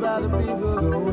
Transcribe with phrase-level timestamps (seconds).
[0.00, 1.05] people the people my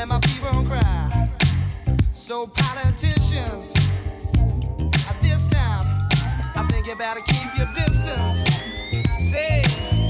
[0.00, 1.28] that my people cry.
[2.10, 3.74] So politicians,
[5.06, 5.84] at this time,
[6.56, 8.62] I think you better keep your distance.
[9.18, 10.09] Say.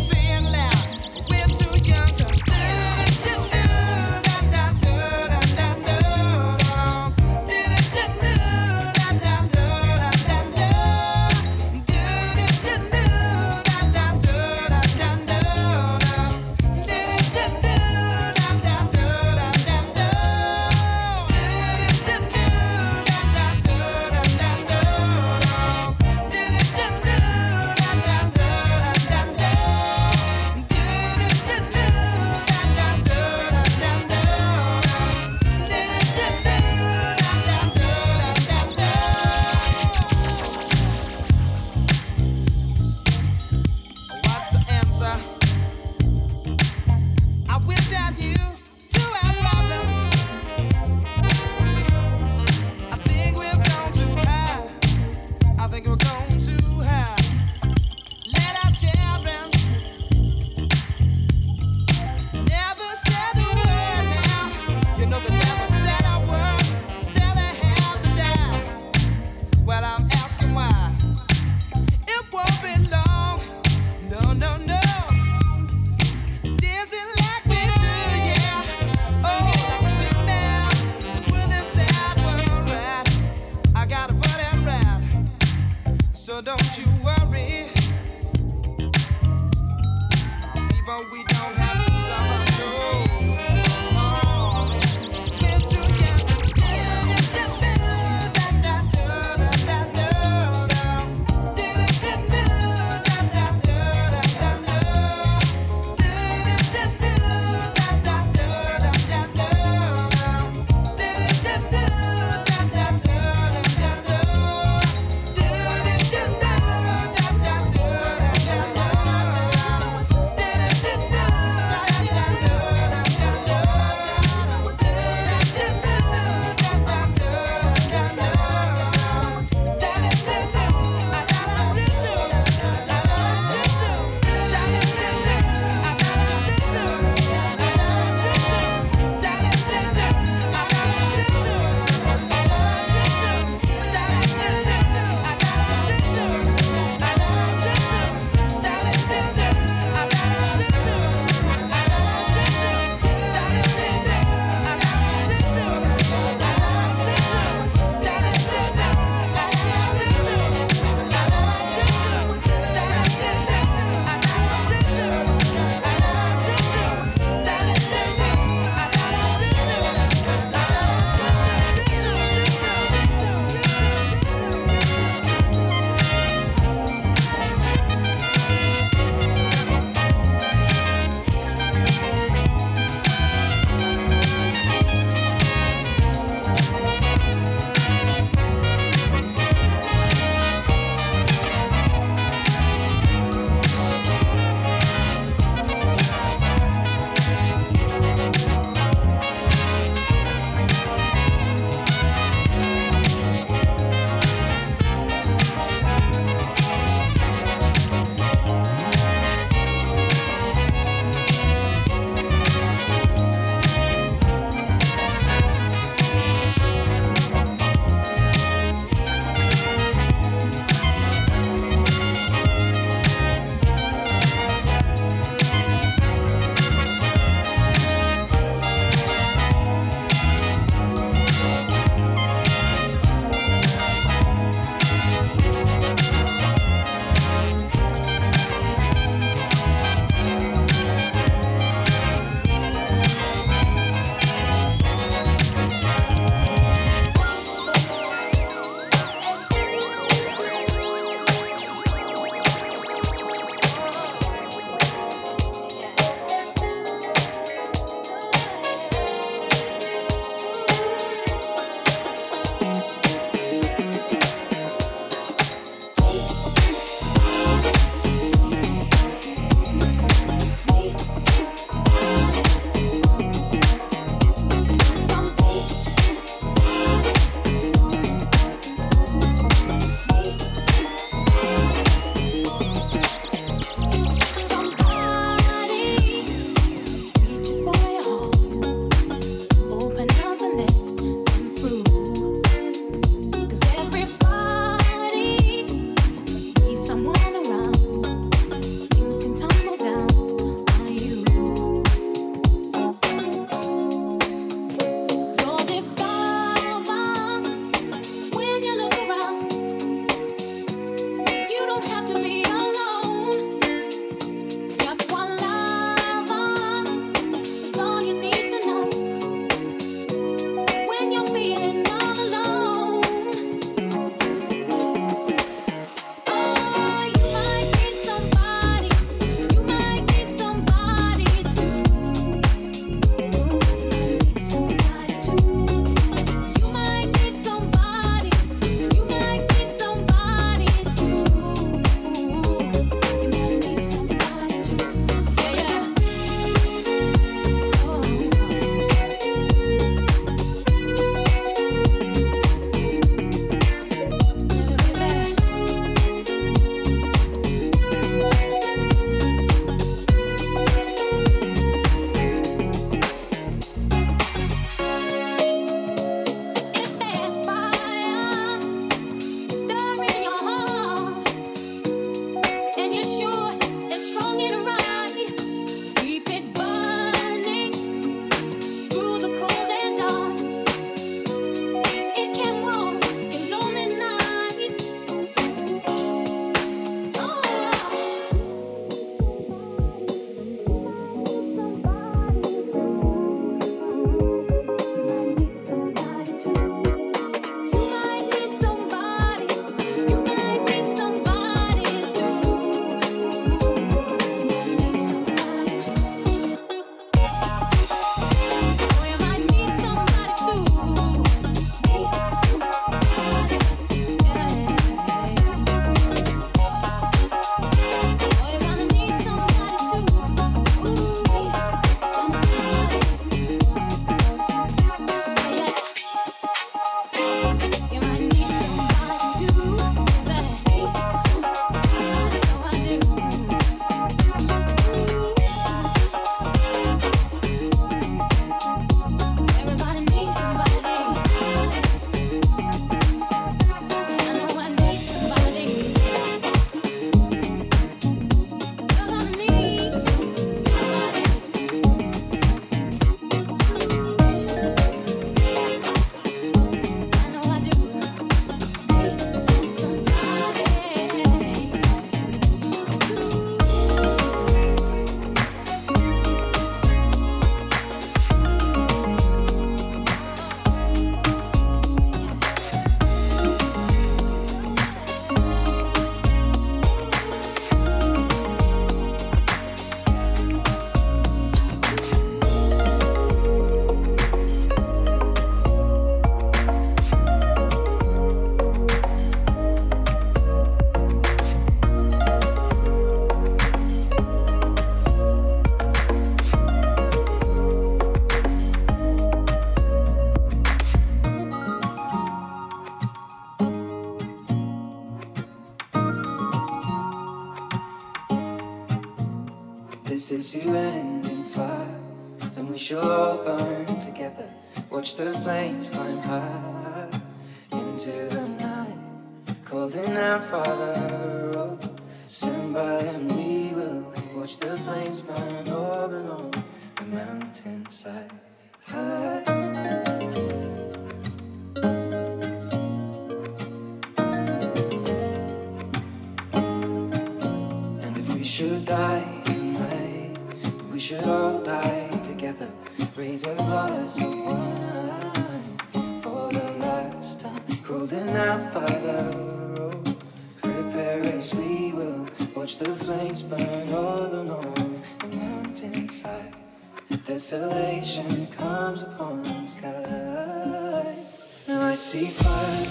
[561.90, 562.86] I see fire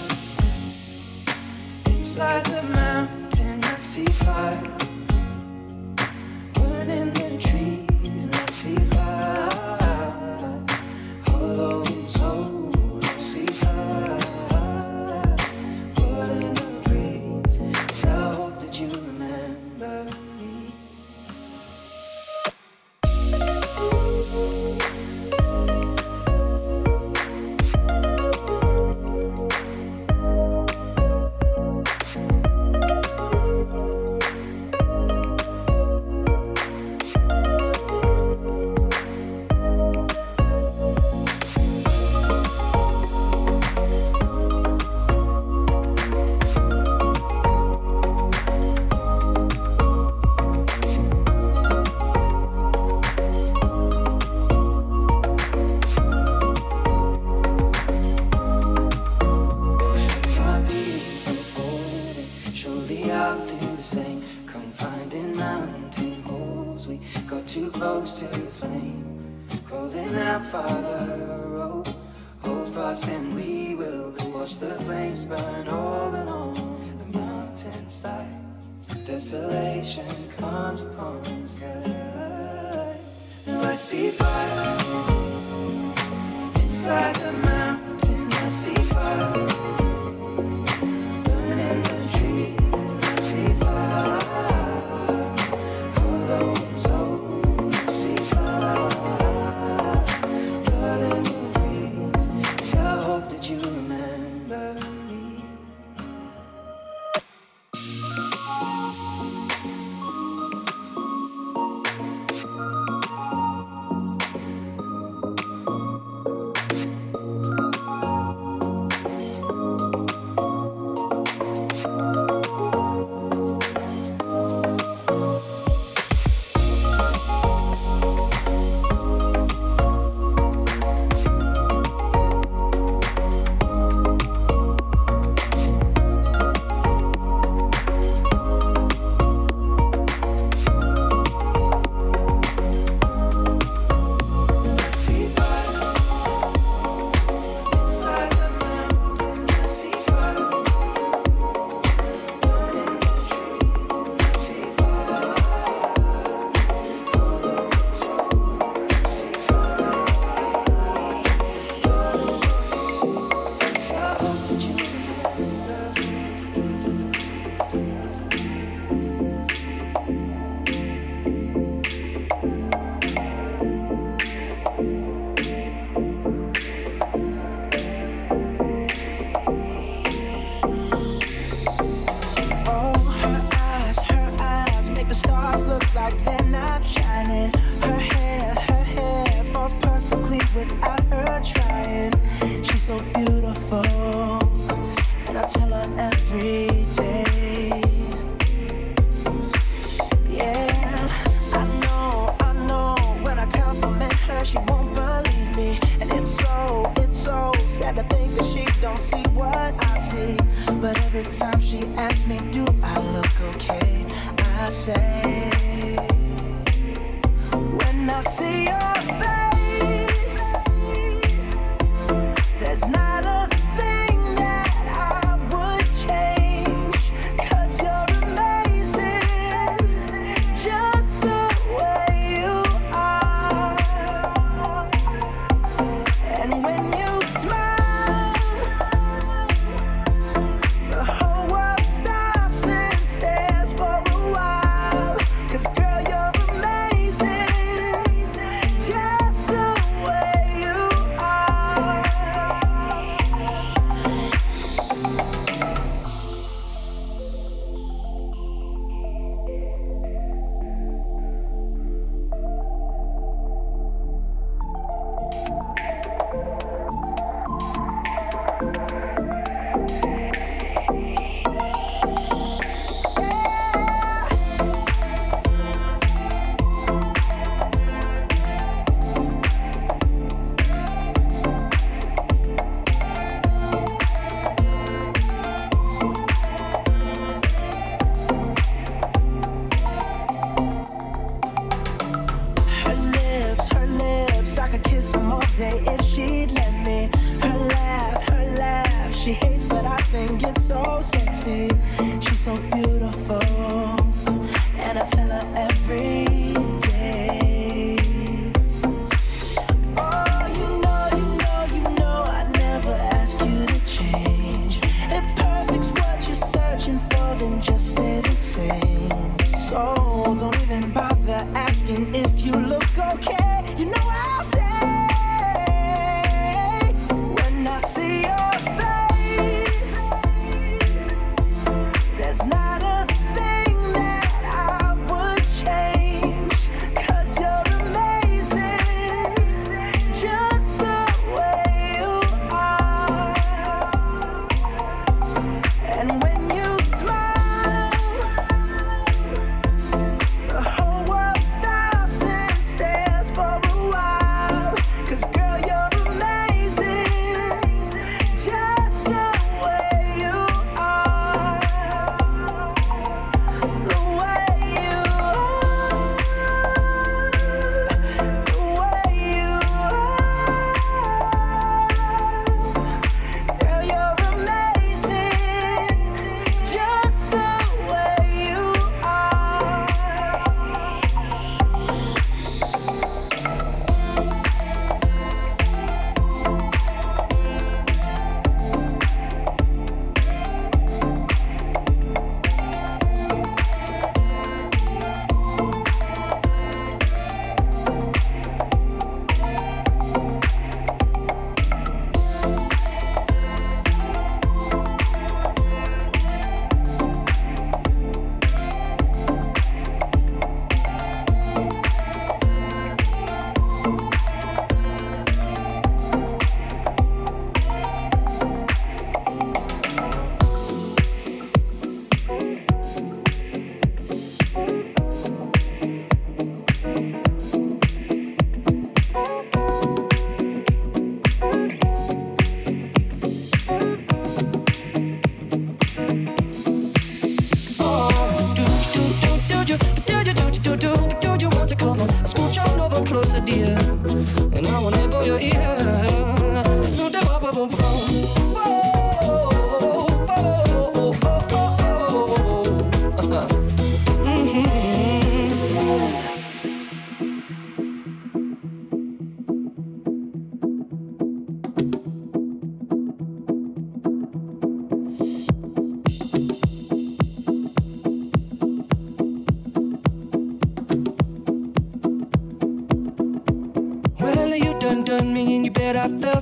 [1.86, 3.64] inside the mountain.
[3.64, 4.79] I see fire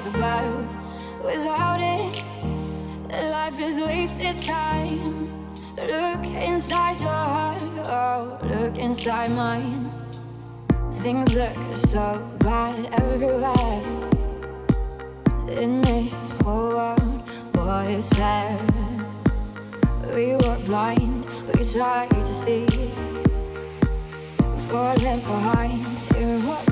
[0.00, 1.24] stars above.
[1.24, 2.24] Without it,
[3.30, 5.28] life is wasted time.
[5.76, 9.90] Look inside your heart, oh, look inside mine.
[11.02, 13.82] Things look so bad everywhere.
[15.48, 18.58] In this whole world, what is fair?
[20.14, 22.66] We were blind, we tried to see.
[24.68, 25.86] Falling behind
[26.18, 26.67] in what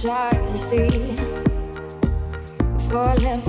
[0.00, 0.88] try to see.
[2.88, 3.39] Falling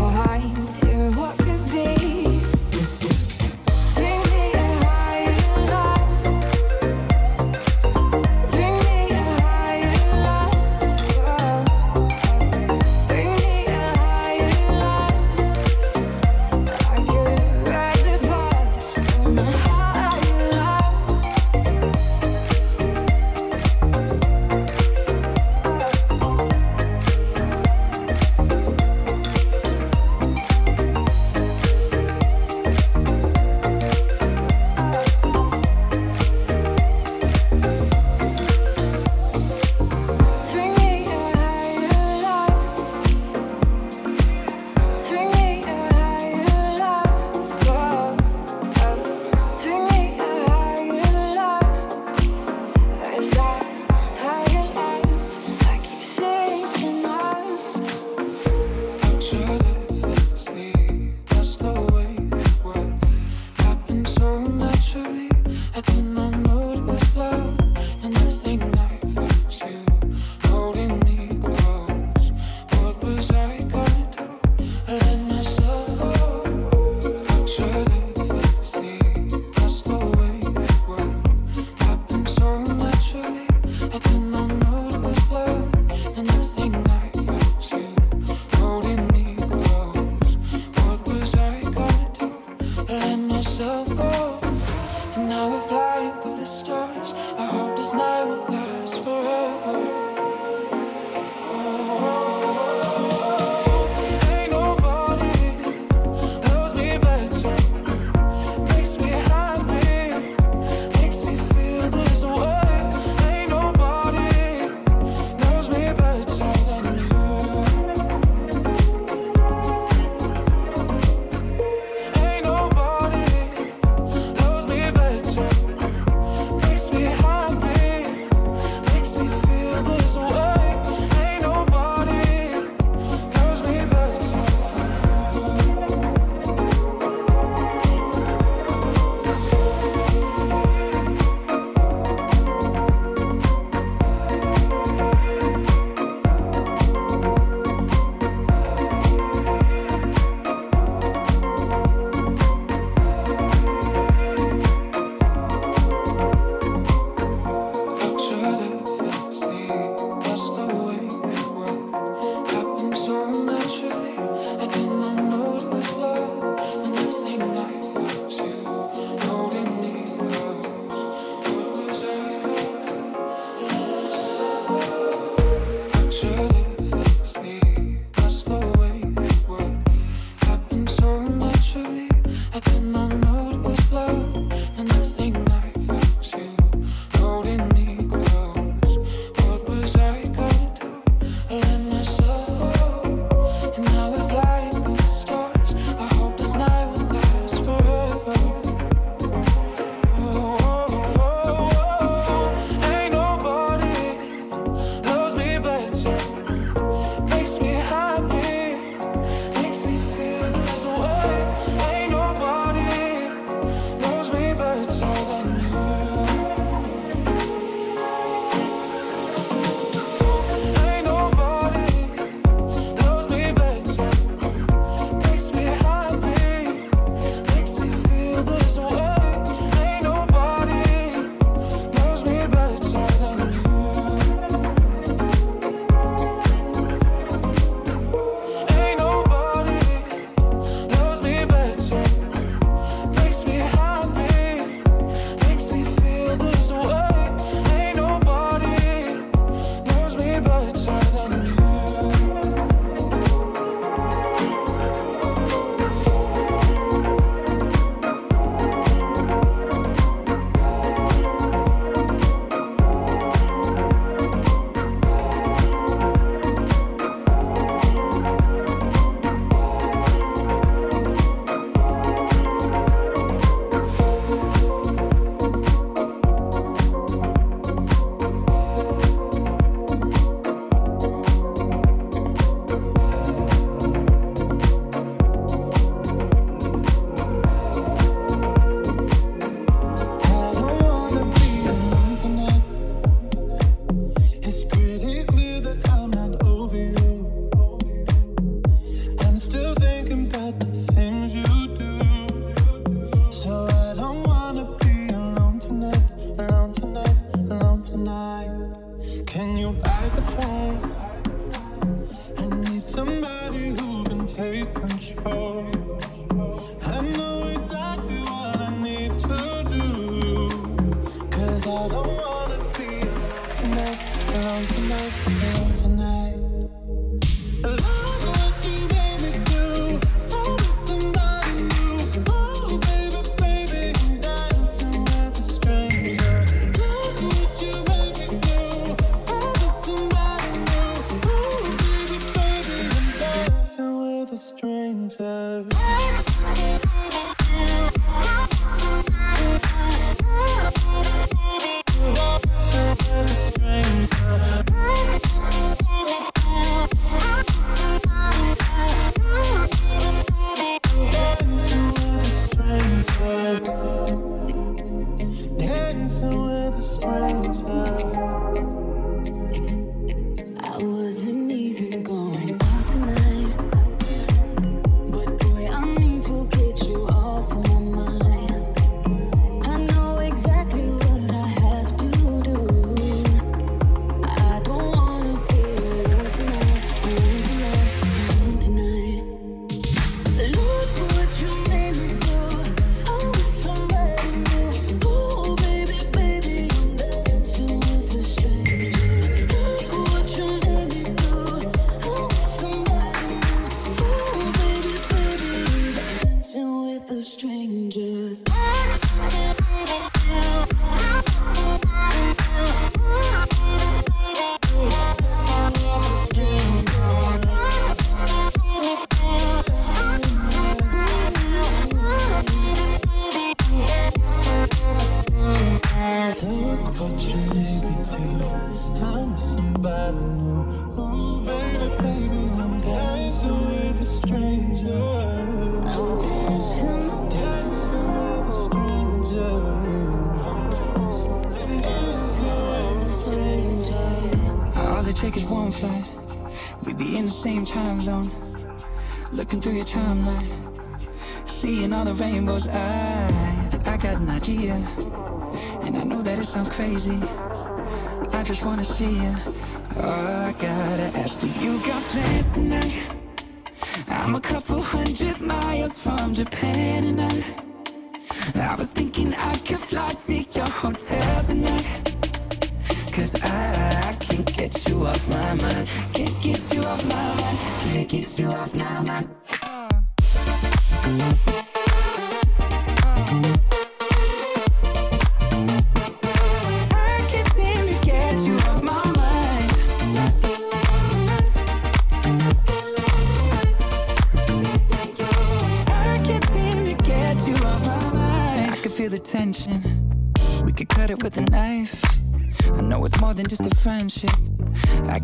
[371.92, 372.31] And go.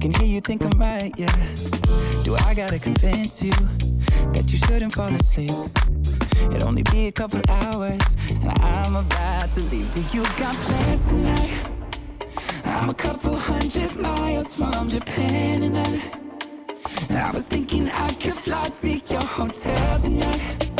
[0.09, 1.35] can hear you think I'm right, yeah.
[2.23, 3.51] Do I gotta convince you
[4.31, 5.51] that you shouldn't fall asleep?
[6.49, 9.91] It'd only be a couple hours, and I'm about to leave.
[9.91, 11.69] Do you got plans tonight?
[12.63, 18.63] I'm a couple hundred miles from Japan, and I, I was thinking I could fly
[18.63, 20.71] to your hotel tonight.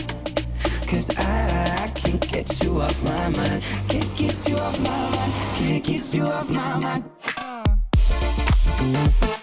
[0.88, 3.61] Cause I, I can't get you off my mind.
[3.89, 5.34] Can't get you off my mind.
[5.55, 7.03] Can't get you off my mind.
[8.78, 9.36] Thank you.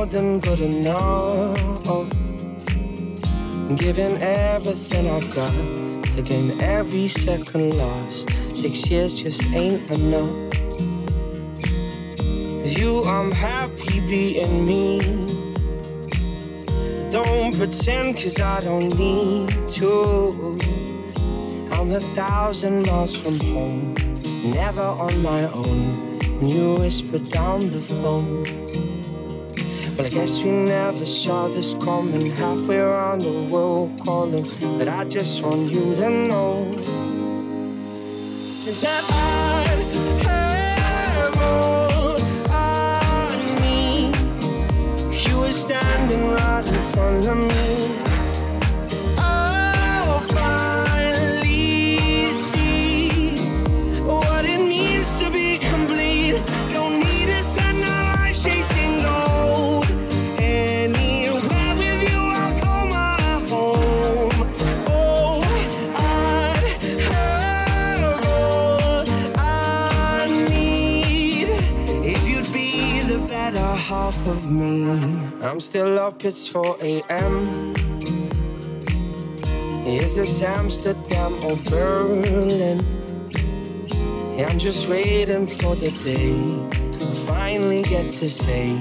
[0.00, 2.08] more than good enough.
[3.76, 5.52] Giving everything I've got
[6.14, 8.30] to gain every second lost.
[8.56, 10.34] Six years just ain't enough.
[12.62, 14.86] With you, I'm happy being me.
[17.10, 20.58] Don't pretend, cause I don't need to.
[21.72, 23.94] I'm a thousand miles from home,
[24.42, 26.18] never on my own.
[26.40, 28.69] You whisper down the phone.
[30.00, 32.30] Well, I guess we never saw this coming.
[32.30, 34.48] Halfway around the world calling,
[34.78, 36.72] but I just want you to know
[38.80, 39.66] that I
[40.24, 42.16] have all
[42.48, 44.16] I need.
[45.28, 47.89] You were standing right in front of me.
[74.50, 75.28] Me.
[75.42, 77.74] I'm still up, it's 4 a.m.
[79.86, 82.84] Is this Amsterdam or Berlin?
[84.38, 88.74] I'm just waiting for the day I finally get to say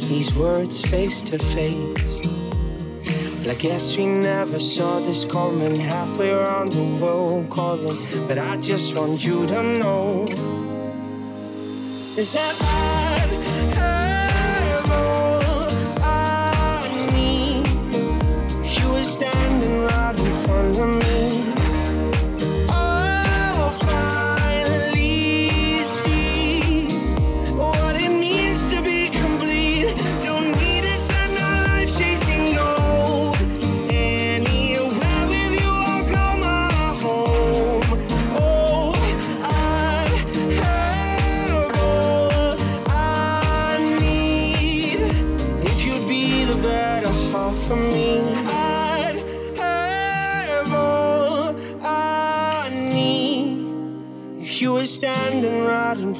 [0.00, 2.20] these words face to face.
[3.48, 7.98] I guess we never saw this coming halfway around the world calling.
[8.26, 10.26] But I just want you to know
[12.16, 12.85] that I'd
[20.74, 21.05] right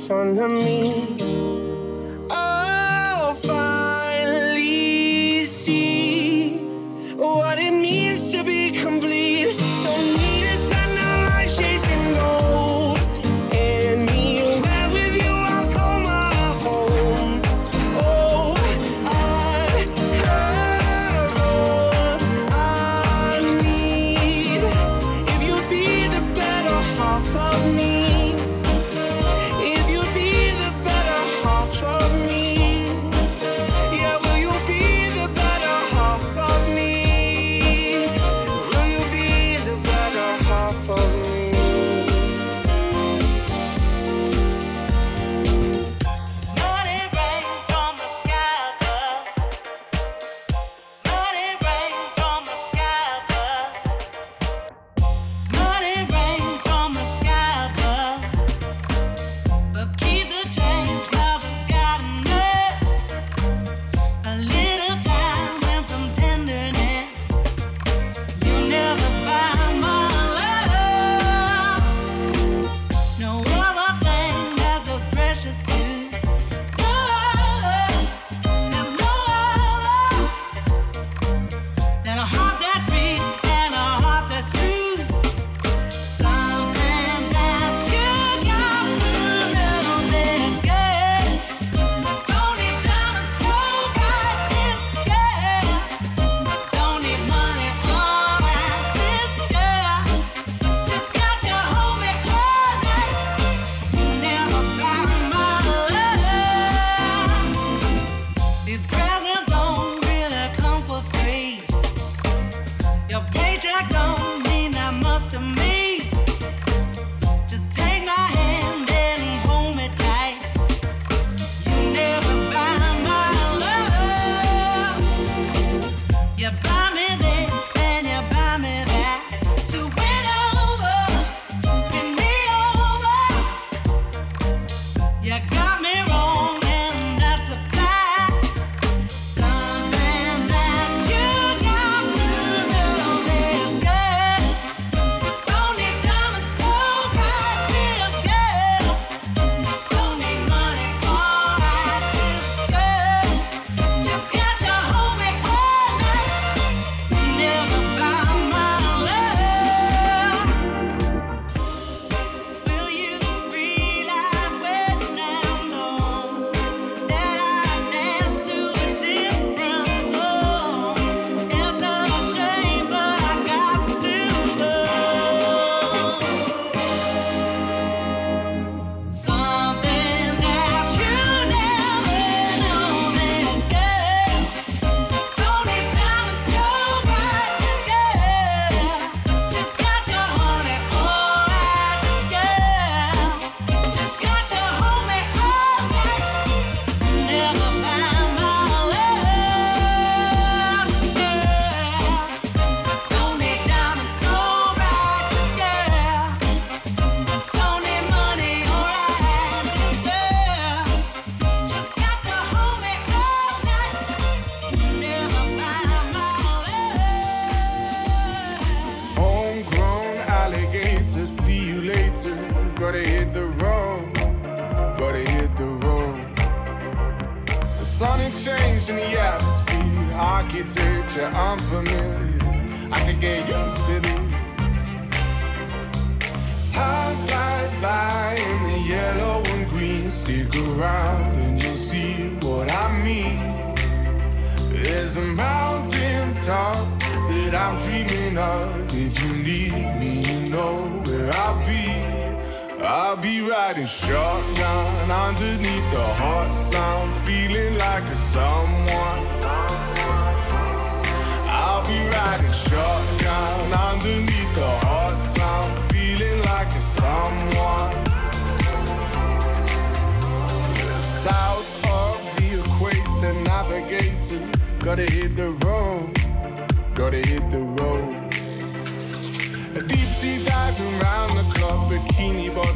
[0.07, 0.76] front of me.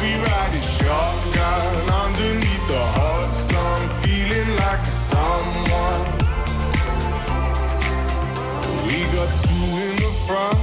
[0.00, 6.02] Riding shotgun underneath the hot sun, feeling like someone.
[8.86, 10.58] We got two in the front,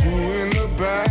[0.00, 1.10] two in the back,